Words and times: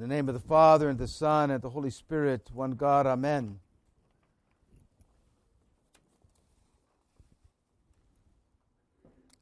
In 0.00 0.08
the 0.08 0.14
name 0.14 0.30
of 0.30 0.34
the 0.34 0.40
Father, 0.40 0.88
and 0.88 0.98
the 0.98 1.06
Son, 1.06 1.50
and 1.50 1.60
the 1.60 1.68
Holy 1.68 1.90
Spirit, 1.90 2.48
one 2.54 2.70
God, 2.70 3.06
Amen. 3.06 3.58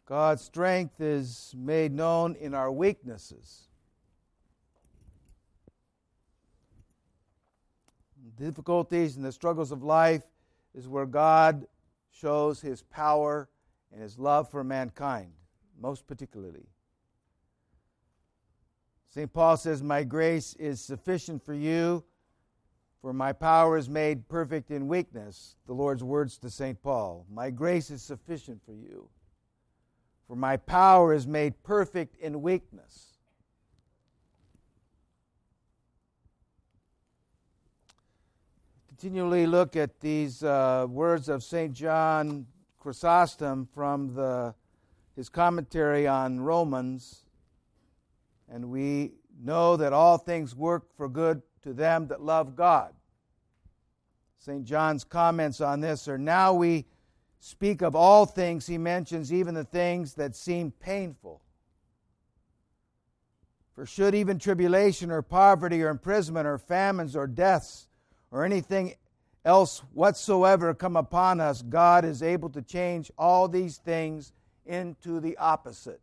God's 0.05 0.43
strength 0.43 1.01
is 1.01 1.55
made 1.57 1.93
known 1.93 2.35
in 2.35 2.55
our 2.55 2.73
weaknesses. 2.73 3.69
Difficulties 8.35 9.15
and 9.15 9.25
the 9.25 9.31
struggles 9.31 9.71
of 9.71 9.85
life 9.85 10.25
is 10.75 10.88
where 10.88 11.06
God 11.06 11.69
shows 12.11 12.61
his 12.61 12.83
power 12.83 13.49
and 13.93 14.03
his 14.03 14.19
love 14.19 14.51
for 14.51 14.65
mankind, 14.65 15.31
most 15.81 16.09
particularly. 16.09 16.66
St. 19.11 19.33
Paul 19.33 19.56
says, 19.56 19.83
My 19.83 20.05
grace 20.05 20.55
is 20.55 20.80
sufficient 20.80 21.45
for 21.45 21.55
you, 21.55 22.05
for 23.01 23.12
my 23.12 23.32
power 23.32 23.78
is 23.78 23.88
made 23.88 24.28
perfect 24.28 24.70
in 24.70 24.87
weakness. 24.87 25.56
The 25.66 25.73
Lord's 25.73 26.05
words 26.05 26.37
to 26.38 26.51
St. 26.51 26.82
Paul 26.82 27.27
My 27.30 27.51
grace 27.51 27.91
is 27.91 28.02
sufficient 28.02 28.62
for 28.65 28.73
you, 28.73 29.09
for 30.27 30.37
my 30.37 30.56
power 30.56 31.15
is 31.15 31.27
made 31.27 31.62
perfect 31.62 32.16
in 32.16 32.42
weakness. 32.42 33.15
Continually 38.88 39.46
look 39.46 39.77
at 39.77 40.01
these 40.01 40.43
uh, 40.43 40.84
words 40.90 41.29
of 41.29 41.45
St. 41.45 41.73
John 41.73 42.46
Chrysostom 42.82 43.68
from 43.73 44.12
the, 44.12 44.54
his 45.15 45.29
commentary 45.29 46.09
on 46.09 46.40
Romans 46.40 47.24
and 48.51 48.70
we 48.70 49.12
know 49.41 49.77
that 49.77 49.93
all 49.93 50.19
things 50.19 50.55
work 50.55 50.97
for 50.97 51.09
good 51.09 51.43
to 51.62 51.73
them 51.73 52.09
that 52.09 52.23
love 52.23 52.57
God. 52.57 52.93
St. 54.38 54.65
John's 54.65 55.05
comments 55.05 55.60
on 55.60 55.80
this 55.80 56.09
are 56.09 56.18
now 56.18 56.55
we 56.55 56.87
speak 57.40 57.82
of 57.82 57.95
all 57.95 58.27
things, 58.27 58.66
he 58.66 58.79
mentions 58.79 59.32
even 59.32 59.55
the 59.55 59.65
things 59.65 60.15
that 60.15 60.35
seem 60.35 60.71
painful. 60.71 61.43
For 63.74 63.87
should 63.87 64.15
even 64.15 64.39
tribulation 64.39 65.11
or 65.11 65.23
poverty 65.23 65.83
or 65.83 65.89
imprisonment 65.89 66.47
or 66.47 66.59
famines 66.59 67.15
or 67.15 67.27
deaths 67.27 67.89
or 68.31 68.45
anything 68.45 68.95
else 69.45 69.81
whatsoever 69.93 70.75
come 70.75 70.97
upon 70.97 71.41
us, 71.41 71.62
God 71.62 72.05
is 72.05 72.23
able 72.23 72.51
to 72.51 72.62
change 72.62 73.11
all 73.17 73.49
these 73.49 73.77
things 73.79 74.33
into 74.67 75.21
the 75.21 75.37
opposite 75.37 76.01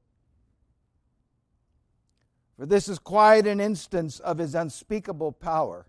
for 2.58 2.66
this 2.66 2.88
is 2.88 3.00
quite 3.00 3.46
an 3.48 3.60
instance 3.60 4.20
of 4.20 4.38
his 4.38 4.56
unspeakable 4.56 5.32
power, 5.32 5.86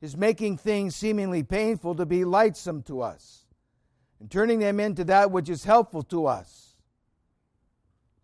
his 0.00 0.16
making 0.16 0.58
things 0.58 0.94
seemingly 0.96 1.42
painful 1.42 1.94
to 1.94 2.06
be 2.06 2.24
lightsome 2.24 2.82
to 2.82 3.00
us, 3.00 3.46
and 4.18 4.30
turning 4.30 4.58
them 4.58 4.78
into 4.80 5.04
that 5.04 5.30
which 5.30 5.48
is 5.48 5.64
helpful 5.64 6.02
to 6.04 6.26
us. 6.26 6.76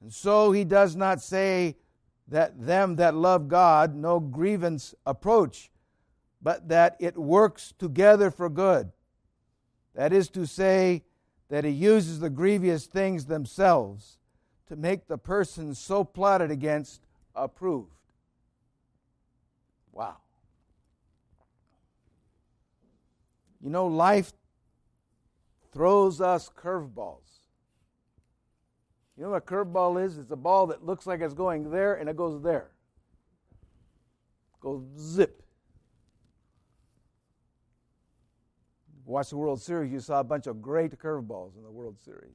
And 0.00 0.12
so 0.12 0.52
he 0.52 0.64
does 0.64 0.94
not 0.94 1.22
say 1.22 1.76
that 2.28 2.66
them 2.66 2.96
that 2.96 3.14
love 3.14 3.48
God 3.48 3.94
no 3.94 4.20
grievance 4.20 4.94
approach, 5.06 5.70
but 6.42 6.68
that 6.68 6.96
it 7.00 7.16
works 7.16 7.72
together 7.78 8.30
for 8.30 8.50
good. 8.50 8.92
That 9.94 10.12
is 10.12 10.28
to 10.30 10.46
say, 10.46 11.04
that 11.48 11.64
he 11.64 11.70
uses 11.70 12.20
the 12.20 12.30
grievous 12.30 12.86
things 12.86 13.26
themselves 13.26 14.18
to 14.68 14.76
make 14.76 15.06
the 15.06 15.18
person 15.18 15.74
so 15.74 16.04
plotted 16.04 16.50
against 16.50 17.02
approved. 17.34 17.92
Wow. 19.92 20.16
You 23.62 23.70
know, 23.70 23.86
life 23.86 24.32
throws 25.72 26.20
us 26.20 26.50
curveballs. 26.54 27.20
You 29.16 29.24
know 29.24 29.30
what 29.30 29.38
a 29.38 29.40
curveball 29.40 30.04
is? 30.04 30.18
It's 30.18 30.30
a 30.30 30.36
ball 30.36 30.66
that 30.66 30.84
looks 30.84 31.06
like 31.06 31.20
it's 31.20 31.34
going 31.34 31.70
there 31.70 31.94
and 31.94 32.08
it 32.08 32.16
goes 32.16 32.42
there. 32.42 32.70
It 34.54 34.60
goes 34.60 34.82
zip. 34.98 35.42
Watch 39.06 39.30
the 39.30 39.36
World 39.36 39.62
Series, 39.62 39.92
you 39.92 40.00
saw 40.00 40.20
a 40.20 40.24
bunch 40.24 40.48
of 40.48 40.60
great 40.60 40.98
curveballs 40.98 41.56
in 41.56 41.62
the 41.62 41.70
World 41.70 41.96
Series. 42.04 42.34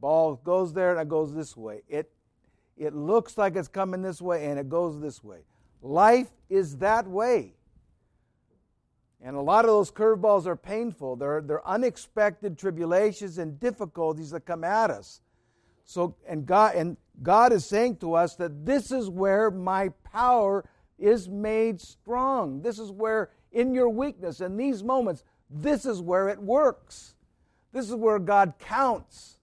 Ball 0.00 0.36
goes 0.36 0.72
there 0.72 0.92
and 0.92 1.00
it 1.00 1.08
goes 1.08 1.34
this 1.34 1.56
way. 1.56 1.82
It, 1.88 2.10
it 2.76 2.94
looks 2.94 3.36
like 3.36 3.56
it's 3.56 3.68
coming 3.68 4.02
this 4.02 4.22
way 4.22 4.46
and 4.46 4.58
it 4.58 4.68
goes 4.68 5.00
this 5.00 5.22
way. 5.22 5.40
Life 5.82 6.30
is 6.48 6.78
that 6.78 7.06
way. 7.06 7.54
And 9.22 9.36
a 9.36 9.40
lot 9.40 9.64
of 9.64 9.70
those 9.70 9.90
curveballs 9.90 10.46
are 10.46 10.56
painful. 10.56 11.16
They're, 11.16 11.42
they're 11.42 11.66
unexpected 11.68 12.58
tribulations 12.58 13.36
and 13.36 13.60
difficulties 13.60 14.30
that 14.30 14.46
come 14.46 14.64
at 14.64 14.90
us. 14.90 15.20
So, 15.84 16.14
and 16.26 16.46
God, 16.46 16.74
and 16.76 16.96
God 17.22 17.52
is 17.52 17.66
saying 17.66 17.96
to 17.96 18.14
us 18.14 18.36
that 18.36 18.64
this 18.64 18.90
is 18.90 19.10
where 19.10 19.50
my 19.50 19.90
power 20.04 20.64
is 20.98 21.28
made 21.28 21.80
strong. 21.80 22.62
This 22.62 22.78
is 22.78 22.90
where, 22.90 23.30
in 23.52 23.74
your 23.74 23.88
weakness, 23.90 24.40
in 24.40 24.56
these 24.56 24.82
moments, 24.82 25.24
this 25.50 25.84
is 25.84 26.00
where 26.00 26.28
it 26.28 26.38
works. 26.38 27.14
This 27.72 27.88
is 27.88 27.94
where 27.94 28.18
God 28.18 28.54
counts. 28.58 29.39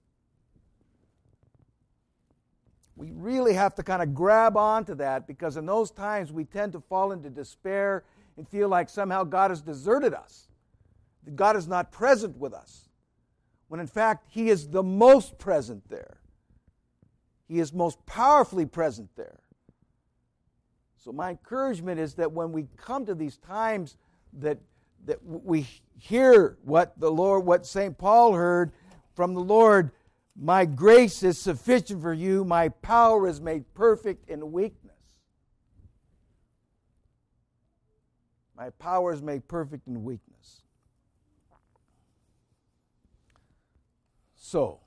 We 2.97 3.11
really 3.11 3.53
have 3.53 3.75
to 3.75 3.83
kind 3.83 4.01
of 4.01 4.15
grab 4.15 4.57
onto 4.57 4.95
that 4.95 5.27
because 5.27 5.55
in 5.55 5.67
those 5.67 5.91
times 5.91 6.31
we 6.31 6.43
tend 6.43 6.71
to 6.73 6.81
fall 6.81 7.11
into 7.11 7.29
despair 7.29 8.03
and 8.37 8.47
feel 8.47 8.67
like 8.67 8.89
somehow 8.89 9.23
God 9.23 9.51
has 9.51 9.61
deserted 9.61 10.13
us, 10.13 10.49
that 11.23 11.35
God 11.35 11.55
is 11.55 11.67
not 11.67 11.91
present 11.91 12.35
with 12.37 12.53
us, 12.53 12.89
when 13.67 13.79
in 13.79 13.87
fact 13.87 14.25
He 14.27 14.49
is 14.49 14.67
the 14.67 14.81
most 14.81 15.37
present 15.37 15.87
there. 15.89 16.17
He 17.47 17.59
is 17.59 17.71
most 17.71 18.03
powerfully 18.05 18.65
present 18.65 19.09
there. 19.15 19.39
So, 20.97 21.11
my 21.11 21.29
encouragement 21.29 21.99
is 21.99 22.15
that 22.15 22.31
when 22.31 22.51
we 22.51 22.67
come 22.75 23.05
to 23.05 23.15
these 23.15 23.37
times 23.37 23.95
that, 24.33 24.57
that 25.05 25.23
we 25.23 25.67
hear 25.97 26.57
what 26.63 26.99
the 26.99 27.09
Lord, 27.09 27.45
what 27.45 27.65
St. 27.65 27.97
Paul 27.97 28.33
heard 28.33 28.73
from 29.15 29.33
the 29.33 29.41
Lord, 29.41 29.91
my 30.39 30.65
grace 30.65 31.23
is 31.23 31.39
sufficient 31.39 32.01
for 32.01 32.13
you. 32.13 32.45
My 32.45 32.69
power 32.69 33.27
is 33.27 33.41
made 33.41 33.73
perfect 33.73 34.29
in 34.29 34.51
weakness. 34.51 34.93
My 38.55 38.69
power 38.71 39.13
is 39.13 39.21
made 39.21 39.47
perfect 39.47 39.87
in 39.87 40.03
weakness. 40.03 40.61
So, 44.35 44.79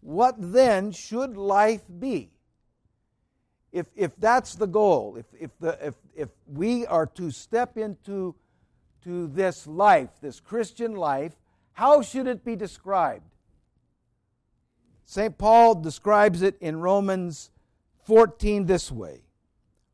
what 0.00 0.34
then 0.38 0.92
should 0.92 1.36
life 1.36 1.82
be? 1.98 2.30
If, 3.72 3.86
if 3.94 4.16
that's 4.16 4.54
the 4.54 4.66
goal, 4.66 5.16
if, 5.16 5.26
if, 5.38 5.50
the, 5.58 5.78
if, 5.86 5.94
if 6.14 6.28
we 6.46 6.86
are 6.86 7.06
to 7.06 7.30
step 7.30 7.76
into 7.76 8.34
to 9.04 9.28
this 9.28 9.66
life, 9.66 10.10
this 10.20 10.40
Christian 10.40 10.94
life, 10.94 11.34
how 11.72 12.02
should 12.02 12.26
it 12.26 12.44
be 12.44 12.56
described? 12.56 13.24
St. 15.06 15.38
Paul 15.38 15.76
describes 15.76 16.42
it 16.42 16.56
in 16.60 16.80
Romans 16.80 17.50
14 18.04 18.66
this 18.66 18.90
way 18.90 19.22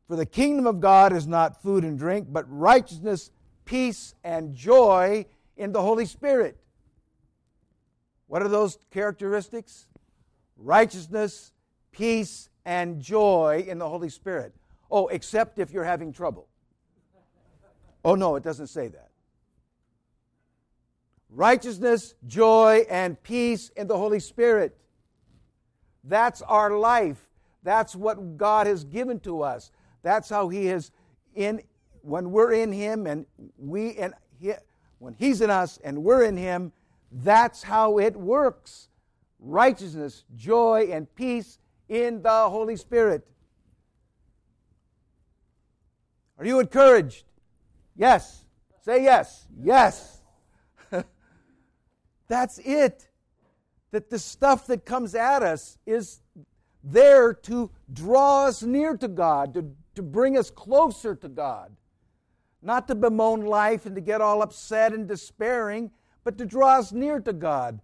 For 0.07 0.15
the 0.15 0.25
kingdom 0.25 0.65
of 0.65 0.79
God 0.79 1.13
is 1.13 1.27
not 1.27 1.61
food 1.61 1.83
and 1.83 1.97
drink, 1.97 2.27
but 2.31 2.45
righteousness, 2.49 3.29
peace, 3.63 4.15
and 4.23 4.55
joy 4.55 5.27
in 5.55 5.71
the 5.71 5.81
Holy 5.81 6.07
Spirit. 6.07 6.57
What 8.25 8.41
are 8.41 8.47
those 8.47 8.79
characteristics? 8.89 9.85
Righteousness, 10.57 11.51
peace, 11.91 12.49
and 12.65 12.99
joy 12.99 13.65
in 13.67 13.77
the 13.77 13.87
Holy 13.87 14.09
Spirit. 14.09 14.55
Oh, 14.89 15.07
except 15.07 15.59
if 15.59 15.71
you're 15.71 15.83
having 15.83 16.11
trouble. 16.11 16.47
Oh, 18.03 18.15
no, 18.15 18.35
it 18.35 18.43
doesn't 18.43 18.67
say 18.67 18.87
that. 18.87 19.11
Righteousness, 21.29 22.15
joy, 22.25 22.85
and 22.89 23.21
peace 23.21 23.69
in 23.75 23.85
the 23.87 23.97
Holy 23.97 24.19
Spirit. 24.19 24.75
That's 26.03 26.41
our 26.41 26.77
life. 26.77 27.29
That's 27.63 27.95
what 27.95 28.37
God 28.37 28.67
has 28.67 28.83
given 28.83 29.19
to 29.21 29.41
us. 29.41 29.71
That's 30.01 30.29
how 30.29 30.49
He 30.49 30.67
is 30.67 30.91
in 31.33 31.61
when 32.01 32.31
we're 32.31 32.51
in 32.51 32.71
Him 32.71 33.07
and 33.07 33.25
we 33.57 33.95
and 33.95 34.13
he, 34.39 34.53
when 34.99 35.13
He's 35.13 35.41
in 35.41 35.49
us 35.49 35.79
and 35.83 36.03
we're 36.03 36.23
in 36.23 36.35
Him. 36.35 36.73
That's 37.11 37.63
how 37.63 37.99
it 37.99 38.15
works. 38.15 38.89
Righteousness, 39.39 40.25
joy, 40.35 40.89
and 40.91 41.13
peace 41.15 41.59
in 41.87 42.21
the 42.21 42.49
Holy 42.49 42.75
Spirit. 42.75 43.25
Are 46.37 46.45
you 46.45 46.59
encouraged? 46.59 47.23
Yes. 47.95 48.43
Say 48.81 49.03
yes. 49.03 49.47
Yes. 49.61 50.21
That's 52.27 52.57
it 52.59 53.07
that 53.93 54.09
the 54.09 54.17
stuff 54.17 54.65
that 54.65 54.85
comes 54.85 55.13
at 55.13 55.43
us 55.43 55.77
is 55.85 56.19
there 56.83 57.31
to 57.31 57.69
draw 57.93 58.47
us 58.47 58.63
near 58.63 58.97
to 58.97 59.07
God, 59.07 59.53
to, 59.53 59.67
to 59.93 60.01
bring 60.01 60.35
us 60.35 60.49
closer 60.49 61.13
to 61.13 61.29
God. 61.29 61.75
Not 62.63 62.87
to 62.87 62.95
bemoan 62.95 63.45
life 63.45 63.85
and 63.85 63.93
to 63.93 64.01
get 64.01 64.19
all 64.19 64.41
upset 64.41 64.93
and 64.93 65.07
despairing, 65.07 65.91
but 66.23 66.39
to 66.39 66.45
draw 66.45 66.79
us 66.79 66.91
near 66.91 67.19
to 67.19 67.33
God. 67.33 67.81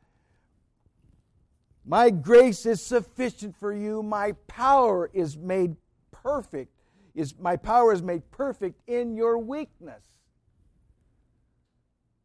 My 1.86 2.10
grace 2.10 2.66
is 2.66 2.82
sufficient 2.82 3.56
for 3.56 3.72
you. 3.72 4.02
My 4.02 4.32
power 4.48 5.12
is 5.14 5.38
made 5.38 5.76
perfect. 6.12 6.74
Is 7.14 7.36
my 7.38 7.56
power 7.56 7.94
is 7.94 8.02
made 8.02 8.32
perfect 8.32 8.82
in 8.88 9.16
your 9.16 9.38
weakness. 9.38 10.04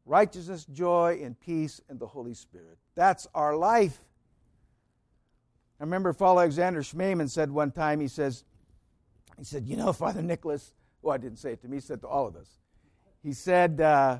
Righteousness, 0.06 0.64
joy, 0.64 1.20
and 1.22 1.38
peace 1.38 1.82
in 1.90 1.98
the 1.98 2.06
Holy 2.06 2.34
Spirit. 2.34 2.78
That's 2.94 3.26
our 3.35 3.56
life. 3.56 4.00
I 5.81 5.85
remember 5.85 6.12
Father 6.12 6.41
Alexander 6.41 6.82
Schmemann 6.82 7.29
said 7.29 7.50
one 7.50 7.73
time, 7.73 8.00
he 8.00 8.08
says, 8.08 8.44
he 9.37 9.44
said, 9.44 9.67
you 9.67 9.76
know, 9.76 9.93
Father 9.93 10.23
Nicholas, 10.23 10.73
well, 11.02 11.14
I 11.14 11.19
didn't 11.19 11.38
say 11.38 11.52
it 11.52 11.62
to 11.62 11.69
me, 11.69 11.79
he 11.79 11.81
said 11.81 12.00
to 12.02 12.06
all 12.06 12.26
of 12.26 12.37
us. 12.37 12.49
He 13.23 13.32
said, 13.32 13.81
uh, 13.81 14.19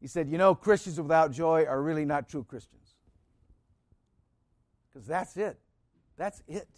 he 0.00 0.06
said, 0.06 0.28
you 0.28 0.38
know, 0.38 0.54
Christians 0.54 1.00
without 1.00 1.32
joy 1.32 1.66
are 1.66 1.82
really 1.82 2.04
not 2.04 2.28
true 2.28 2.44
Christians. 2.44 2.94
Because 4.88 5.06
that's 5.06 5.36
it. 5.36 5.58
That's 6.16 6.42
it. 6.48 6.68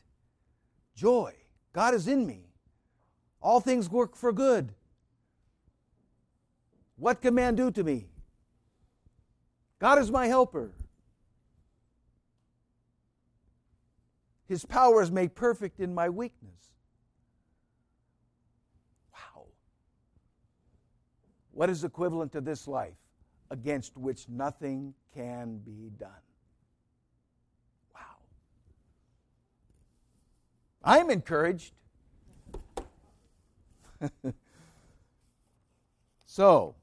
Joy. 0.94 1.32
God 1.73 1.94
is 1.94 2.08
in 2.08 2.26
me. 2.26 2.49
All 3.40 3.61
things 3.61 3.88
work 3.90 4.17
for 4.17 4.32
good. 4.32 4.75
What 6.96 7.20
can 7.20 7.35
man 7.35 7.55
do 7.55 7.70
to 7.70 7.82
me? 7.82 8.06
God 9.82 9.99
is 9.99 10.11
my 10.12 10.29
helper. 10.29 10.70
His 14.46 14.64
power 14.64 15.02
is 15.02 15.11
made 15.11 15.34
perfect 15.34 15.81
in 15.81 15.93
my 15.93 16.08
weakness. 16.08 16.70
Wow. 19.12 19.46
What 21.50 21.69
is 21.69 21.82
equivalent 21.82 22.31
to 22.31 22.40
this 22.40 22.69
life 22.69 22.94
against 23.50 23.99
which 23.99 24.29
nothing 24.29 24.94
can 25.12 25.58
be 25.58 25.90
done? 25.99 26.11
Wow. 27.93 28.19
I'm 30.85 31.11
encouraged. 31.11 31.73
so, 36.26 36.76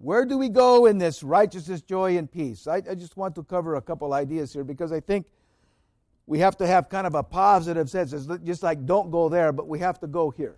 where 0.00 0.24
do 0.24 0.38
we 0.38 0.48
go 0.48 0.86
in 0.86 0.96
this 0.96 1.22
righteousness, 1.22 1.82
joy, 1.82 2.16
and 2.16 2.30
peace? 2.30 2.66
I, 2.66 2.76
I, 2.76 2.94
just 2.94 3.18
want 3.18 3.34
to 3.34 3.42
cover 3.42 3.74
a 3.74 3.82
couple 3.82 4.14
ideas 4.14 4.50
here 4.50 4.64
because 4.64 4.92
I 4.92 5.00
think 5.00 5.26
we 6.26 6.38
have 6.38 6.56
to 6.56 6.66
have 6.66 6.88
kind 6.88 7.06
of 7.06 7.14
a 7.14 7.22
positive 7.22 7.90
sense. 7.90 8.14
It's 8.14 8.26
just 8.42 8.62
like 8.62 8.86
don't 8.86 9.10
go 9.10 9.28
there, 9.28 9.52
but 9.52 9.68
we 9.68 9.78
have 9.80 10.00
to 10.00 10.06
go 10.06 10.30
here. 10.30 10.56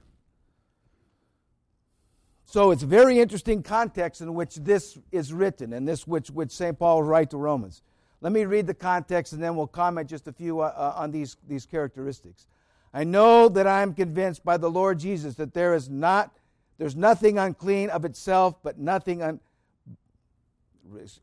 So 2.44 2.71
it's 2.71 2.85
very 2.85 3.19
interesting 3.19 3.65
context 3.65 4.21
in 4.21 4.33
which 4.35 4.55
this 4.56 4.97
is 5.11 5.33
written 5.33 5.73
and 5.73 5.89
this 5.89 6.06
which, 6.06 6.31
which 6.31 6.53
St. 6.53 6.79
Paul 6.79 7.03
writes 7.03 7.33
to 7.33 7.37
Romans. 7.37 7.83
Let 8.21 8.31
me 8.31 8.44
read 8.44 8.69
the 8.69 8.75
context 8.75 9.33
and 9.33 9.43
then 9.43 9.56
we'll 9.56 9.67
comment 9.67 10.09
just 10.09 10.29
a 10.29 10.33
few 10.33 10.61
uh, 10.61 10.73
uh, 10.77 10.94
on 10.97 11.11
these, 11.11 11.37
these 11.49 11.67
characteristics. 11.67 12.47
I 12.94 13.03
know 13.03 13.49
that 13.49 13.67
I 13.67 13.83
am 13.83 13.93
convinced 13.93 14.44
by 14.44 14.56
the 14.56 14.71
Lord 14.71 15.00
Jesus 15.00 15.35
that 15.35 15.53
there 15.53 15.75
is 15.75 15.89
not 15.89 16.39
there's 16.82 16.96
nothing 16.96 17.38
unclean 17.38 17.90
of 17.90 18.05
itself, 18.05 18.56
but 18.61 18.76
nothing 18.76 19.23
un. 19.23 19.38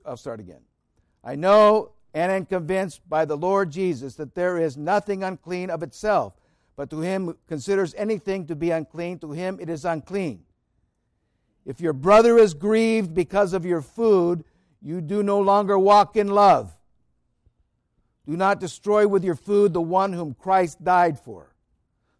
I'll 0.05 0.15
start 0.15 0.39
again. 0.39 0.61
I 1.21 1.35
know 1.35 1.91
and 2.13 2.31
am 2.31 2.45
convinced 2.45 3.01
by 3.09 3.25
the 3.25 3.35
Lord 3.35 3.69
Jesus 3.69 4.15
that 4.15 4.35
there 4.35 4.57
is 4.57 4.77
nothing 4.77 5.21
unclean 5.21 5.69
of 5.69 5.83
itself, 5.83 6.31
but 6.77 6.89
to 6.91 7.01
him 7.01 7.25
who 7.25 7.37
considers 7.49 7.93
anything 7.95 8.47
to 8.47 8.55
be 8.55 8.71
unclean, 8.71 9.19
to 9.19 9.33
him 9.33 9.57
it 9.59 9.69
is 9.69 9.83
unclean. 9.83 10.45
If 11.65 11.81
your 11.81 11.91
brother 11.91 12.37
is 12.37 12.53
grieved 12.53 13.13
because 13.13 13.51
of 13.51 13.65
your 13.65 13.81
food, 13.81 14.45
you 14.81 15.01
do 15.01 15.23
no 15.23 15.41
longer 15.41 15.77
walk 15.77 16.15
in 16.15 16.29
love. 16.29 16.71
Do 18.25 18.37
not 18.37 18.61
destroy 18.61 19.09
with 19.09 19.25
your 19.25 19.35
food 19.35 19.73
the 19.73 19.81
one 19.81 20.13
whom 20.13 20.35
Christ 20.35 20.81
died 20.85 21.19
for. 21.19 21.53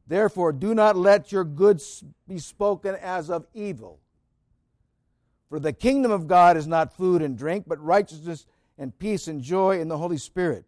Therefore, 0.10 0.52
do 0.52 0.74
not 0.74 0.98
let 0.98 1.32
your 1.32 1.44
goods 1.44 2.04
be 2.28 2.40
spoken 2.40 2.96
as 2.96 3.30
of 3.30 3.46
evil. 3.54 4.00
For 5.50 5.60
the 5.60 5.72
kingdom 5.72 6.12
of 6.12 6.28
God 6.28 6.58
is 6.58 6.66
not 6.66 6.98
food 6.98 7.22
and 7.22 7.38
drink, 7.38 7.66
but 7.68 7.80
righteousness 7.80 8.48
and 8.80 8.98
peace 8.98 9.28
and 9.28 9.40
joy 9.40 9.80
in 9.80 9.88
the 9.88 10.00
Holy 10.00 10.18
Spirit. 10.18 10.66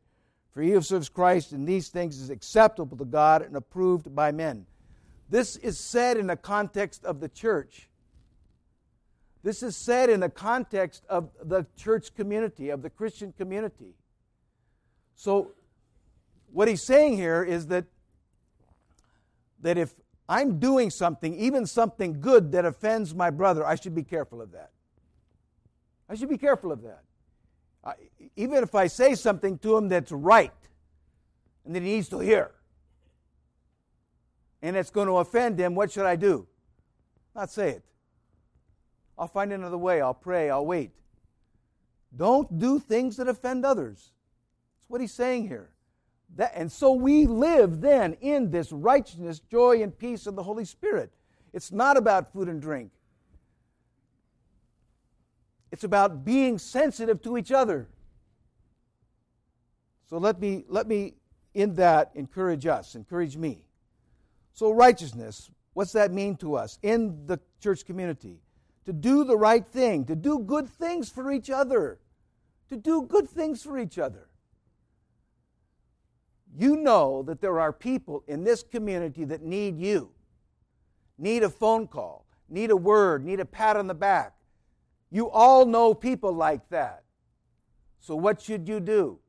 For 0.52 0.62
he 0.62 0.72
who 0.72 0.82
serves 0.82 1.10
Christ 1.10 1.54
in 1.54 1.66
these 1.66 1.90
things 1.90 2.20
is 2.20 2.30
acceptable 2.30 2.96
to 2.98 3.06
God 3.06 3.42
and 3.42 3.56
approved 3.56 4.14
by 4.14 4.32
men. 4.32 4.68
This 5.28 5.56
is 5.56 5.80
said 5.80 6.18
in 6.18 6.28
the 6.28 6.36
context 6.36 7.04
of 7.04 7.20
the 7.20 7.30
church. 7.30 7.90
This 9.42 9.64
is 9.64 9.76
said 9.76 10.12
in 10.12 10.20
the 10.20 10.30
context 10.30 11.04
of 11.10 11.32
the 11.44 11.66
church 11.76 12.14
community, 12.14 12.70
of 12.70 12.84
the 12.84 12.92
Christian 12.92 13.34
community. 13.36 13.96
So, 15.16 15.54
what 16.52 16.68
he's 16.68 16.84
saying 16.84 17.16
here 17.16 17.44
is 17.44 17.68
that 17.68 17.86
that 19.62 19.78
if 19.78 19.94
I'm 20.28 20.60
doing 20.60 20.90
something, 20.90 21.36
even 21.36 21.66
something 21.66 22.20
good 22.20 22.52
that 22.54 22.66
offends 22.66 23.14
my 23.14 23.30
brother, 23.30 23.66
I 23.66 23.76
should 23.76 23.96
be 23.96 24.04
careful 24.04 24.42
of 24.42 24.52
that. 24.52 24.72
I 26.10 26.16
should 26.16 26.30
be 26.30 26.38
careful 26.38 26.72
of 26.72 26.82
that. 26.84 27.04
I, 27.84 27.94
even 28.36 28.64
if 28.64 28.76
I 28.76 28.88
say 28.88 29.16
something 29.16 29.58
to 29.60 29.78
him 29.78 29.90
that's 29.90 30.12
right 30.12 30.52
and 31.66 31.76
that 31.76 31.82
he 31.82 31.90
needs 31.94 32.10
to 32.10 32.20
hear, 32.20 32.52
and 34.62 34.76
it's 34.76 34.92
going 34.92 35.08
to 35.08 35.18
offend 35.18 35.60
him, 35.60 35.74
what 35.74 35.92
should 35.92 36.06
I 36.06 36.16
do? 36.16 36.48
Not 37.36 37.50
say 37.50 37.70
it. 37.70 37.84
I'll 39.18 39.28
find 39.28 39.52
another 39.52 39.78
way. 39.78 40.02
I'll 40.02 40.14
pray. 40.14 40.50
I'll 40.50 40.66
wait. 40.66 40.92
Don't 42.16 42.60
do 42.60 42.80
things 42.80 43.18
that 43.18 43.28
offend 43.28 43.66
others. 43.66 44.12
That's 44.80 44.90
what 44.90 45.02
he's 45.02 45.14
saying 45.14 45.48
here. 45.48 45.70
That, 46.36 46.54
and 46.56 46.72
so 46.72 46.94
we 46.94 47.26
live 47.26 47.82
then 47.82 48.14
in 48.22 48.52
this 48.52 48.72
righteousness, 48.72 49.40
joy, 49.40 49.82
and 49.82 49.98
peace 49.98 50.28
of 50.28 50.36
the 50.36 50.44
Holy 50.44 50.66
Spirit. 50.66 51.12
It's 51.54 51.72
not 51.72 51.98
about 51.98 52.32
food 52.32 52.48
and 52.48 52.62
drink. 52.62 52.92
It's 55.72 55.84
about 55.84 56.24
being 56.24 56.58
sensitive 56.58 57.22
to 57.24 57.38
each 57.38 57.52
other. 57.52 57.88
So 60.10 60.18
let 60.18 60.40
me 60.40 60.66
let 60.68 60.88
me 60.88 61.16
in 61.54 61.76
that 61.76 62.12
encourage 62.16 62.66
us, 62.66 62.96
encourage 62.96 63.38
me. 63.38 63.64
So 64.54 64.72
righteousness, 64.72 65.50
what's 65.74 65.94
that 65.94 66.12
mean 66.12 66.36
to 66.38 66.56
us 66.56 66.78
in 66.82 67.26
the 67.26 67.40
church 67.62 67.86
community? 67.86 68.40
To 68.86 68.94
do 68.94 69.24
the 69.24 69.38
right 69.38 69.66
thing, 69.66 70.06
to 70.06 70.16
do 70.16 70.40
good 70.40 70.68
things 70.68 71.10
for 71.10 71.32
each 71.32 71.50
other. 71.50 72.00
To 72.70 72.78
do 72.78 73.02
good 73.04 73.30
things 73.30 73.64
for 73.64 73.78
each 73.78 74.00
other 74.00 74.31
you 76.58 76.76
know 76.76 77.24
that 77.24 77.42
there 77.42 77.60
are 77.60 77.72
people 77.72 78.24
in 78.28 78.44
this 78.44 78.64
community 78.64 79.24
that 79.26 79.42
need 79.42 79.78
you, 79.78 80.12
need 81.18 81.44
a 81.44 81.50
phone 81.50 81.88
call, 81.88 82.26
need 82.50 82.72
a 82.72 82.76
word, 82.76 83.26
need 83.26 83.40
a 83.40 83.46
pat 83.46 83.78
on 83.78 83.88
the 83.88 83.94
back. 83.94 84.34
You 85.10 85.30
all 85.30 85.66
know 85.66 85.94
people 85.94 86.34
like 86.34 86.68
that. 86.70 87.04
So, 88.00 88.16
what 88.16 88.42
should 88.42 88.68
you 88.68 88.80
do? 88.80 89.20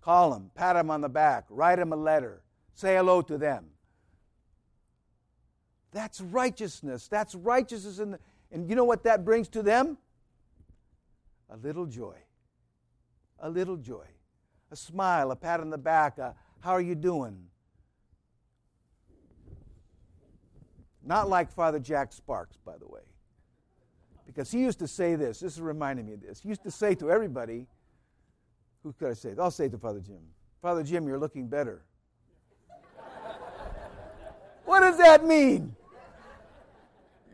Call 0.00 0.32
them, 0.32 0.50
pat 0.54 0.74
them 0.76 0.90
on 0.90 1.00
the 1.00 1.08
back, 1.08 1.44
write 1.48 1.76
them 1.76 1.92
a 1.92 1.96
letter, 1.96 2.42
say 2.74 2.96
hello 2.96 3.22
to 3.22 3.38
them. 3.38 3.66
That's 5.92 6.20
righteousness. 6.20 7.06
That's 7.08 7.34
righteousness. 7.34 7.96
The, 7.96 8.18
and 8.50 8.68
you 8.68 8.76
know 8.76 8.84
what 8.84 9.04
that 9.04 9.24
brings 9.24 9.48
to 9.50 9.62
them? 9.62 9.98
A 11.50 11.56
little 11.56 11.86
joy. 11.86 12.16
A 13.38 13.48
little 13.48 13.76
joy 13.76 14.06
a 14.72 14.76
smile, 14.76 15.30
a 15.30 15.36
pat 15.36 15.60
on 15.60 15.70
the 15.70 15.78
back, 15.78 16.18
a, 16.18 16.34
how 16.60 16.72
are 16.72 16.80
you 16.80 16.94
doing? 16.94 17.36
Not 21.04 21.28
like 21.28 21.52
Father 21.52 21.78
Jack 21.78 22.12
Sparks, 22.12 22.56
by 22.64 22.78
the 22.78 22.86
way. 22.86 23.02
Because 24.26 24.50
he 24.50 24.60
used 24.60 24.78
to 24.78 24.88
say 24.88 25.14
this, 25.14 25.40
this 25.40 25.54
is 25.54 25.60
reminding 25.60 26.06
me 26.06 26.14
of 26.14 26.22
this. 26.22 26.40
He 26.40 26.48
used 26.48 26.62
to 26.62 26.70
say 26.70 26.94
to 26.96 27.10
everybody, 27.10 27.66
who 28.82 28.92
could 28.94 29.10
I 29.10 29.12
say? 29.12 29.34
I'll 29.38 29.50
say 29.50 29.66
it 29.66 29.72
to 29.72 29.78
Father 29.78 30.00
Jim, 30.00 30.20
Father 30.62 30.82
Jim, 30.82 31.06
you're 31.06 31.18
looking 31.18 31.48
better. 31.48 31.82
what 34.64 34.80
does 34.80 34.96
that 34.98 35.24
mean? 35.24 35.76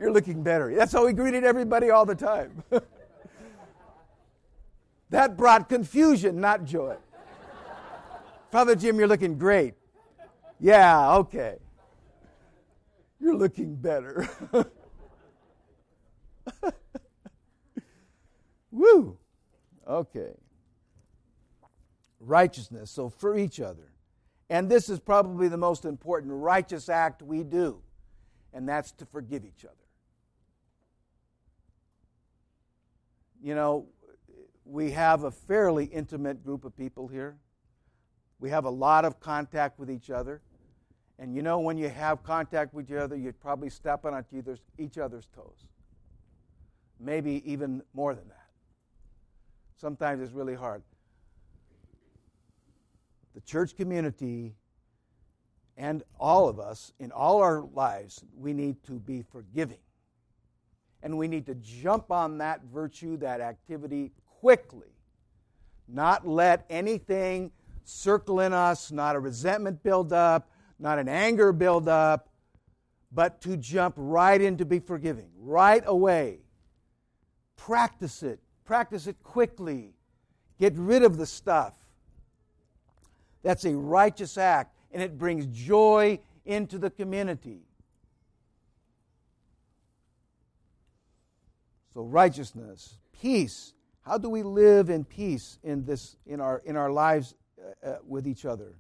You're 0.00 0.12
looking 0.12 0.42
better. 0.42 0.74
That's 0.74 0.92
how 0.92 1.06
he 1.06 1.12
greeted 1.12 1.44
everybody 1.44 1.90
all 1.90 2.06
the 2.06 2.14
time. 2.14 2.62
that 5.10 5.36
brought 5.36 5.68
confusion, 5.68 6.40
not 6.40 6.64
joy. 6.64 6.96
Father 8.50 8.74
Jim, 8.74 8.98
you're 8.98 9.08
looking 9.08 9.36
great. 9.36 9.74
Yeah, 10.58 11.16
okay. 11.16 11.58
You're 13.20 13.36
looking 13.36 13.74
better. 13.74 14.28
Woo! 18.70 19.18
Okay. 19.86 20.32
Righteousness, 22.20 22.90
so 22.90 23.08
for 23.08 23.36
each 23.36 23.60
other. 23.60 23.92
And 24.50 24.70
this 24.70 24.88
is 24.88 24.98
probably 24.98 25.48
the 25.48 25.58
most 25.58 25.84
important 25.84 26.32
righteous 26.32 26.88
act 26.88 27.22
we 27.22 27.44
do, 27.44 27.82
and 28.54 28.66
that's 28.68 28.92
to 28.92 29.04
forgive 29.04 29.44
each 29.44 29.64
other. 29.64 29.74
You 33.42 33.54
know, 33.54 33.86
we 34.64 34.92
have 34.92 35.24
a 35.24 35.30
fairly 35.30 35.84
intimate 35.84 36.42
group 36.42 36.64
of 36.64 36.74
people 36.76 37.08
here. 37.08 37.36
We 38.40 38.50
have 38.50 38.64
a 38.64 38.70
lot 38.70 39.04
of 39.04 39.20
contact 39.20 39.78
with 39.78 39.90
each 39.90 40.10
other. 40.10 40.40
And 41.18 41.34
you 41.34 41.42
know, 41.42 41.58
when 41.58 41.76
you 41.76 41.88
have 41.88 42.22
contact 42.22 42.72
with 42.72 42.90
each 42.90 42.96
other, 42.96 43.16
you're 43.16 43.32
probably 43.32 43.70
stepping 43.70 44.14
on 44.14 44.24
each 44.78 44.98
other's 44.98 45.26
toes. 45.34 45.66
Maybe 47.00 47.42
even 47.50 47.82
more 47.92 48.14
than 48.14 48.28
that. 48.28 48.46
Sometimes 49.76 50.20
it's 50.20 50.32
really 50.32 50.54
hard. 50.54 50.82
The 53.34 53.40
church 53.40 53.76
community 53.76 54.54
and 55.76 56.02
all 56.18 56.48
of 56.48 56.58
us 56.58 56.92
in 56.98 57.12
all 57.12 57.40
our 57.40 57.62
lives, 57.72 58.24
we 58.36 58.52
need 58.52 58.82
to 58.84 58.94
be 58.94 59.22
forgiving. 59.22 59.78
And 61.04 61.16
we 61.16 61.28
need 61.28 61.46
to 61.46 61.54
jump 61.54 62.10
on 62.10 62.38
that 62.38 62.62
virtue, 62.64 63.16
that 63.18 63.40
activity 63.40 64.10
quickly. 64.40 64.88
Not 65.86 66.26
let 66.26 66.66
anything 66.68 67.52
circle 67.88 68.40
in 68.40 68.52
us, 68.52 68.92
not 68.92 69.16
a 69.16 69.20
resentment 69.20 69.82
build 69.82 70.12
up, 70.12 70.50
not 70.78 70.98
an 70.98 71.08
anger 71.08 71.52
build 71.52 71.88
up, 71.88 72.28
but 73.10 73.40
to 73.40 73.56
jump 73.56 73.94
right 73.96 74.40
in 74.40 74.58
to 74.58 74.64
be 74.64 74.78
forgiving, 74.78 75.30
right 75.38 75.82
away. 75.86 76.40
Practice 77.56 78.22
it. 78.22 78.40
Practice 78.64 79.06
it 79.06 79.22
quickly. 79.22 79.94
Get 80.60 80.74
rid 80.76 81.02
of 81.02 81.16
the 81.16 81.24
stuff. 81.24 81.74
That's 83.42 83.64
a 83.64 83.74
righteous 83.74 84.36
act, 84.36 84.76
and 84.92 85.02
it 85.02 85.16
brings 85.16 85.46
joy 85.46 86.18
into 86.44 86.78
the 86.78 86.90
community. 86.90 87.62
So, 91.94 92.02
righteousness, 92.02 92.98
peace. 93.20 93.72
How 94.02 94.18
do 94.18 94.28
we 94.28 94.42
live 94.42 94.90
in 94.90 95.04
peace 95.04 95.58
in, 95.62 95.84
this, 95.84 96.16
in, 96.26 96.40
our, 96.40 96.62
in 96.64 96.76
our 96.76 96.90
lives 96.90 97.34
uh, 97.68 97.86
uh 97.86 97.98
with 98.06 98.26
each 98.26 98.44
other? 98.44 98.74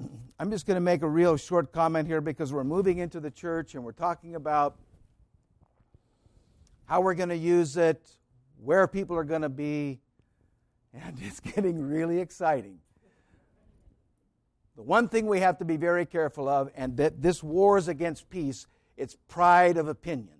I'm 0.38 0.50
just 0.50 0.66
going 0.66 0.76
to 0.76 0.80
make 0.80 1.02
a 1.02 1.08
real 1.08 1.36
short 1.36 1.72
comment 1.72 2.08
here 2.08 2.20
because 2.20 2.52
we're 2.52 2.64
moving 2.64 2.98
into 2.98 3.20
the 3.20 3.30
church 3.30 3.74
and 3.74 3.84
we're 3.84 3.92
talking 3.92 4.34
about 4.34 4.76
how 6.86 7.00
we're 7.00 7.14
going 7.14 7.30
to 7.30 7.36
use 7.36 7.76
it, 7.76 8.16
where 8.62 8.86
people 8.86 9.16
are 9.16 9.24
going 9.24 9.42
to 9.42 9.48
be, 9.48 10.00
and 10.92 11.16
it's 11.22 11.40
getting 11.40 11.80
really 11.80 12.20
exciting. 12.20 12.78
The 14.76 14.82
one 14.82 15.08
thing 15.08 15.26
we 15.26 15.40
have 15.40 15.58
to 15.58 15.64
be 15.64 15.76
very 15.76 16.04
careful 16.04 16.48
of, 16.48 16.70
and 16.74 16.96
that 16.96 17.22
this 17.22 17.42
war 17.42 17.78
is 17.78 17.86
against 17.86 18.28
peace, 18.28 18.66
it's 18.96 19.16
pride 19.28 19.76
of 19.76 19.86
opinion. 19.86 20.34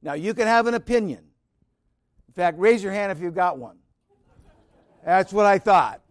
Now, 0.00 0.14
you 0.14 0.32
can 0.32 0.46
have 0.46 0.66
an 0.66 0.74
opinion. 0.74 1.24
In 2.28 2.34
fact, 2.34 2.58
raise 2.58 2.82
your 2.82 2.92
hand 2.92 3.12
if 3.12 3.20
you've 3.20 3.34
got 3.34 3.58
one. 3.58 3.76
That's 5.06 5.32
what 5.32 5.46
I 5.46 5.60
thought. 5.60 6.02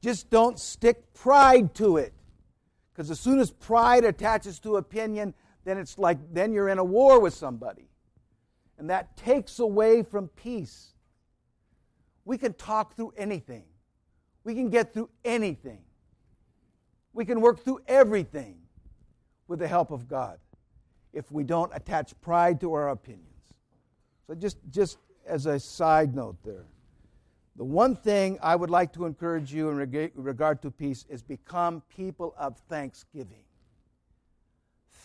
Just 0.00 0.30
don't 0.30 0.58
stick 0.58 1.12
pride 1.12 1.74
to 1.74 1.98
it. 1.98 2.14
Because 2.90 3.10
as 3.10 3.20
soon 3.20 3.38
as 3.38 3.50
pride 3.50 4.04
attaches 4.04 4.58
to 4.60 4.76
opinion, 4.76 5.34
then 5.64 5.76
it's 5.76 5.98
like 5.98 6.16
then 6.32 6.54
you're 6.54 6.70
in 6.70 6.78
a 6.78 6.84
war 6.84 7.20
with 7.20 7.34
somebody. 7.34 7.90
And 8.78 8.88
that 8.88 9.18
takes 9.18 9.58
away 9.58 10.02
from 10.02 10.28
peace. 10.28 10.94
We 12.24 12.38
can 12.38 12.54
talk 12.54 12.96
through 12.96 13.12
anything. 13.18 13.64
We 14.44 14.54
can 14.54 14.70
get 14.70 14.94
through 14.94 15.10
anything. 15.22 15.82
We 17.12 17.26
can 17.26 17.42
work 17.42 17.62
through 17.62 17.80
everything 17.86 18.60
with 19.46 19.58
the 19.58 19.68
help 19.68 19.90
of 19.90 20.08
God 20.08 20.38
if 21.12 21.30
we 21.30 21.44
don't 21.44 21.70
attach 21.74 22.18
pride 22.22 22.62
to 22.62 22.72
our 22.72 22.88
opinions. 22.88 23.26
So 24.26 24.34
just 24.34 24.56
just 24.70 24.96
as 25.26 25.44
a 25.44 25.60
side 25.60 26.14
note 26.14 26.38
there. 26.42 26.64
The 27.58 27.64
one 27.64 27.96
thing 27.96 28.38
I 28.40 28.54
would 28.54 28.70
like 28.70 28.92
to 28.92 29.04
encourage 29.04 29.52
you 29.52 29.68
in 29.68 30.10
regard 30.14 30.62
to 30.62 30.70
peace 30.70 31.04
is 31.08 31.22
become 31.22 31.82
people 31.94 32.32
of 32.38 32.56
thanksgiving. 32.68 33.42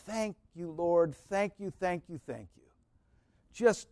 Thank 0.06 0.36
you, 0.54 0.70
Lord. 0.70 1.16
Thank 1.16 1.54
you, 1.58 1.74
thank 1.80 2.04
you, 2.08 2.20
thank 2.28 2.50
you. 2.56 2.64
Just 3.52 3.88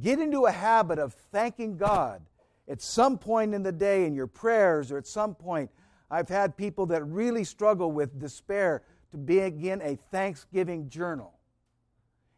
get 0.00 0.20
into 0.20 0.46
a 0.46 0.52
habit 0.52 1.00
of 1.00 1.14
thanking 1.32 1.76
God 1.76 2.22
at 2.68 2.80
some 2.80 3.18
point 3.18 3.54
in 3.54 3.64
the 3.64 3.72
day 3.72 4.06
in 4.06 4.14
your 4.14 4.28
prayers 4.28 4.92
or 4.92 4.98
at 4.98 5.08
some 5.08 5.34
point. 5.34 5.68
I've 6.12 6.28
had 6.28 6.56
people 6.56 6.86
that 6.86 7.04
really 7.04 7.42
struggle 7.42 7.90
with 7.90 8.20
despair 8.20 8.82
to 9.10 9.16
begin 9.16 9.82
a 9.82 9.96
Thanksgiving 9.96 10.88
journal. 10.88 11.32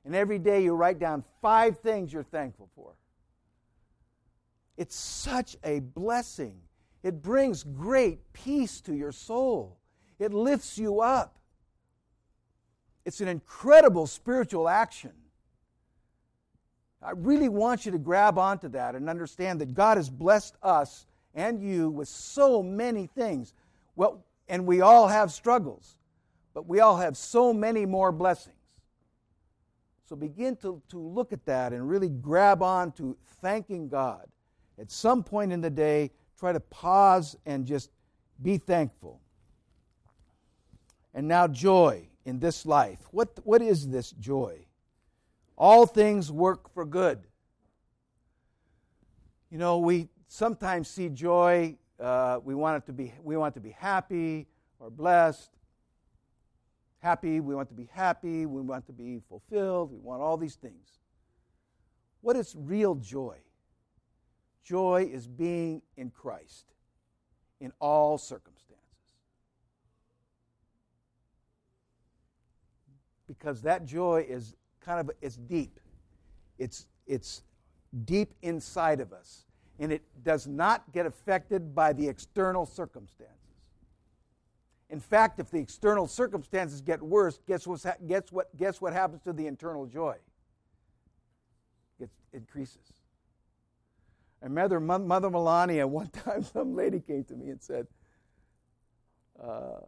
And 0.07 0.15
every 0.15 0.39
day 0.39 0.65
you 0.65 0.75
write 0.75 0.99
down 0.99 1.25
five 1.43 1.79
things 1.81 2.11
you're 2.11 2.23
thankful 2.23 2.71
for. 2.75 2.95
It's 4.77 4.97
such 4.97 5.57
a 5.65 5.81
blessing. 5.81 6.61
It 7.03 7.23
brings 7.23 7.65
great 7.65 8.33
peace 8.33 8.81
to 8.83 8.95
your 8.95 9.13
soul, 9.13 9.79
it 10.19 10.33
lifts 10.33 10.79
you 10.79 11.01
up. 11.01 11.39
It's 13.05 13.21
an 13.21 13.27
incredible 13.27 14.07
spiritual 14.07 14.69
action. 14.69 15.11
I 17.03 17.11
really 17.17 17.49
want 17.49 17.85
you 17.85 17.91
to 17.91 17.99
grab 17.99 18.39
onto 18.39 18.69
that 18.69 18.95
and 18.95 19.11
understand 19.11 19.61
that 19.61 19.75
God 19.75 19.97
has 19.97 20.09
blessed 20.09 20.55
us 20.63 21.07
and 21.35 21.61
you 21.61 21.91
with 21.91 22.07
so 22.07 22.63
many 22.63 23.09
things. 23.09 23.55
Well, 23.97 24.25
and 24.49 24.67
we 24.67 24.83
all 24.83 25.09
have 25.09 25.33
struggles, 25.33 25.97
but 26.55 26.69
we 26.69 26.79
all 26.79 26.97
have 26.99 27.17
so 27.17 27.53
many 27.53 27.87
more 27.87 28.13
blessings. 28.13 28.55
So 30.05 30.15
begin 30.15 30.55
to, 30.57 30.81
to 30.91 30.99
look 31.01 31.33
at 31.33 31.45
that 31.47 31.73
and 31.73 31.89
really 31.89 32.09
grab 32.09 32.63
on 32.63 32.93
to 32.93 33.17
thanking 33.41 33.89
God 33.89 34.27
at 34.79 34.91
some 34.91 35.23
point 35.23 35.53
in 35.53 35.61
the 35.61 35.71
day, 35.71 36.11
try 36.39 36.53
to 36.53 36.61
pause 36.61 37.37
and 37.47 37.67
just 37.67 37.91
be 38.43 38.59
thankful. 38.59 39.21
And 41.15 41.29
now, 41.29 41.47
joy 41.47 42.09
in 42.25 42.39
this 42.39 42.65
life. 42.65 43.01
What, 43.11 43.39
what 43.45 43.63
is 43.63 43.89
this 43.89 44.13
joy? 44.13 44.67
All 45.57 45.87
things 45.87 46.33
work 46.33 46.73
for 46.73 46.85
good. 46.85 47.21
You 49.51 49.59
know, 49.59 49.79
we 49.79 50.09
sometimes 50.29 50.89
see 50.89 51.11
joy. 51.11 51.77
Uh, 52.01 52.41
we 52.43 52.55
want 52.55 52.83
it 52.83 52.87
to 52.87 52.93
be. 52.93 53.13
We 53.23 53.37
want 53.37 53.55
to 53.55 53.61
be 53.61 53.71
happy 53.71 54.47
or 54.81 54.91
blessed. 54.91 55.51
Happy. 57.01 57.41
We 57.41 57.55
want 57.55 57.69
to 57.69 57.75
be 57.75 57.89
happy. 57.93 58.47
We 58.47 58.63
want 58.63 58.87
to 58.87 58.93
be 58.93 59.21
fulfilled. 59.29 59.93
We 59.93 59.99
want 59.99 60.23
all 60.23 60.37
these 60.37 60.55
things. 60.55 60.99
What 62.23 62.37
is 62.37 62.55
real 62.59 62.95
joy? 62.95 63.37
Joy 64.65 65.11
is 65.13 65.27
being 65.27 65.83
in 65.97 66.11
Christ 66.11 66.67
in 67.61 67.73
all 67.81 68.19
circumstances. 68.19 68.79
Because 73.27 73.63
that 73.63 73.87
joy 73.87 74.27
is 74.29 74.55
kind 74.81 75.01
of 75.01 75.11
it's 75.21 75.37
deep. 75.37 75.81
It's 76.59 76.87
it's 77.07 77.43
deep 78.05 78.35
inside 78.43 79.01
of 79.01 79.13
us 79.13 79.45
and 79.79 79.93
it 79.93 80.03
does 80.23 80.47
not 80.47 80.91
get 80.93 81.07
affected 81.07 81.75
by 81.75 81.93
the 81.93 82.07
external 82.07 82.67
circumstances. 82.67 83.37
In 84.91 85.01
fact, 85.01 85.41
if 85.41 85.51
the 85.51 85.59
external 85.59 86.07
circumstances 86.07 86.81
get 86.81 87.03
worse, 87.03 87.41
guess, 87.49 87.67
what's 87.67 87.85
ha- 87.85 87.97
guess, 88.07 88.31
what, 88.31 88.55
guess 88.57 88.81
what 88.81 88.93
happens 88.93 89.23
to 89.23 89.33
the 89.33 89.47
internal 89.47 89.87
joy? 89.87 90.17
It 91.99 92.11
increases. 92.33 93.02
I 94.43 94.47
remember 94.47 94.81
Mother 94.81 95.31
Melania, 95.31 95.87
one 95.87 96.09
time 96.09 96.43
some 96.43 96.75
lady 96.75 97.01
came 97.01 97.25
to 97.25 97.35
me 97.35 97.51
and 97.51 97.63
said, 97.63 97.87
uh, 99.43 99.81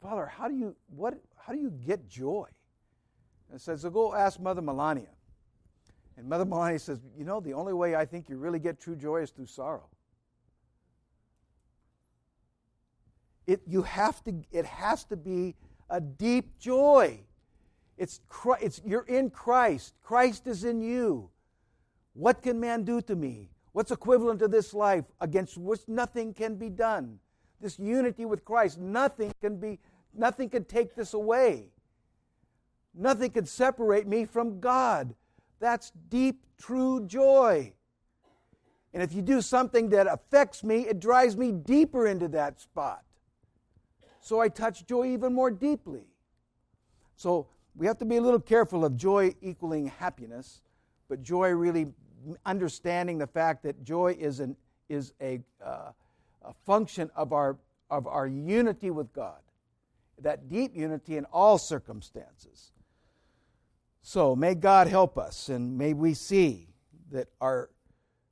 Father, 0.00 0.26
how 0.26 0.48
do 0.48 0.54
you 0.54 0.76
what 0.88 1.14
how 1.36 1.52
do 1.52 1.58
you 1.58 1.70
get 1.70 2.08
joy? 2.08 2.46
And 3.48 3.56
I 3.56 3.58
said, 3.58 3.80
so 3.80 3.90
go 3.90 4.14
ask 4.14 4.40
Mother 4.40 4.62
Melania. 4.62 5.08
And 6.16 6.28
Mother 6.28 6.44
Melania 6.44 6.78
says, 6.78 7.00
you 7.16 7.24
know, 7.24 7.40
the 7.40 7.54
only 7.54 7.72
way 7.72 7.94
I 7.94 8.04
think 8.04 8.28
you 8.28 8.36
really 8.36 8.58
get 8.58 8.80
true 8.80 8.96
joy 8.96 9.22
is 9.22 9.30
through 9.30 9.46
sorrow. 9.46 9.88
It 13.46 13.62
you 13.66 13.82
have 13.82 14.22
to 14.24 14.34
it 14.50 14.66
has 14.66 15.04
to 15.04 15.16
be 15.16 15.54
a 15.88 16.00
deep 16.00 16.58
joy. 16.58 17.20
It's, 17.98 18.20
it's 18.60 18.80
you're 18.84 19.02
in 19.06 19.30
Christ. 19.30 19.94
Christ 20.02 20.46
is 20.46 20.64
in 20.64 20.80
you. 20.80 21.30
What 22.14 22.42
can 22.42 22.58
man 22.58 22.84
do 22.84 23.00
to 23.02 23.14
me? 23.14 23.51
What's 23.72 23.90
equivalent 23.90 24.40
to 24.40 24.48
this 24.48 24.74
life 24.74 25.04
against 25.20 25.56
which 25.56 25.80
nothing 25.88 26.34
can 26.34 26.56
be 26.56 26.68
done? 26.68 27.18
This 27.60 27.78
unity 27.78 28.24
with 28.24 28.44
Christ, 28.44 28.78
nothing 28.78 29.32
can 29.40 29.56
be, 29.56 29.78
nothing 30.14 30.50
can 30.50 30.64
take 30.64 30.94
this 30.94 31.14
away. 31.14 31.70
Nothing 32.94 33.30
can 33.30 33.46
separate 33.46 34.06
me 34.06 34.26
from 34.26 34.60
God. 34.60 35.14
That's 35.58 35.92
deep, 36.10 36.44
true 36.58 37.06
joy. 37.06 37.72
And 38.92 39.02
if 39.02 39.14
you 39.14 39.22
do 39.22 39.40
something 39.40 39.88
that 39.90 40.06
affects 40.06 40.62
me, 40.62 40.86
it 40.86 41.00
drives 41.00 41.36
me 41.36 41.52
deeper 41.52 42.06
into 42.06 42.28
that 42.28 42.60
spot. 42.60 43.02
So 44.20 44.40
I 44.40 44.48
touch 44.48 44.86
joy 44.86 45.06
even 45.06 45.32
more 45.32 45.50
deeply. 45.50 46.04
So 47.16 47.48
we 47.74 47.86
have 47.86 47.98
to 47.98 48.04
be 48.04 48.16
a 48.16 48.20
little 48.20 48.40
careful 48.40 48.84
of 48.84 48.96
joy 48.96 49.34
equaling 49.40 49.86
happiness, 49.86 50.60
but 51.08 51.22
joy 51.22 51.50
really 51.50 51.86
understanding 52.44 53.18
the 53.18 53.26
fact 53.26 53.62
that 53.64 53.84
joy 53.84 54.16
is, 54.18 54.40
an, 54.40 54.56
is 54.88 55.12
a, 55.20 55.40
uh, 55.64 55.92
a 56.44 56.52
function 56.64 57.10
of 57.14 57.32
our, 57.32 57.56
of 57.90 58.06
our 58.06 58.26
unity 58.26 58.90
with 58.90 59.12
God, 59.12 59.40
that 60.20 60.48
deep 60.48 60.76
unity 60.76 61.16
in 61.16 61.24
all 61.26 61.58
circumstances. 61.58 62.70
So 64.02 64.34
may 64.34 64.54
God 64.54 64.88
help 64.88 65.16
us, 65.16 65.48
and 65.48 65.78
may 65.78 65.92
we 65.92 66.14
see 66.14 66.68
that 67.10 67.28
our 67.40 67.70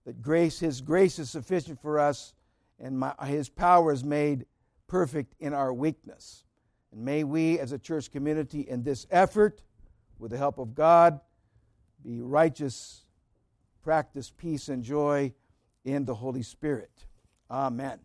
that 0.06 0.22
grace, 0.22 0.58
His 0.58 0.80
grace 0.80 1.18
is 1.18 1.30
sufficient 1.30 1.80
for 1.80 1.98
us, 1.98 2.34
and 2.78 2.98
my, 2.98 3.14
His 3.26 3.48
power 3.48 3.92
is 3.92 4.02
made 4.02 4.46
perfect 4.86 5.34
in 5.38 5.52
our 5.52 5.72
weakness. 5.72 6.44
And 6.92 7.04
may 7.04 7.22
we, 7.22 7.58
as 7.58 7.72
a 7.72 7.78
church 7.78 8.10
community, 8.10 8.62
in 8.62 8.82
this 8.82 9.06
effort, 9.10 9.62
with 10.18 10.32
the 10.32 10.38
help 10.38 10.58
of 10.58 10.74
God, 10.74 11.20
be 12.02 12.20
righteous, 12.20 13.04
practice 13.82 14.32
peace 14.36 14.68
and 14.68 14.82
joy 14.82 15.32
in 15.84 16.04
the 16.04 16.14
Holy 16.14 16.42
Spirit. 16.42 16.90
Amen. 17.50 17.98